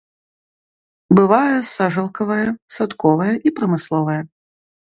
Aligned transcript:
Бывае 1.19 1.55
сажалкавае, 1.75 2.49
садковае 2.79 3.31
і 3.51 3.55
прамысловае. 3.61 4.21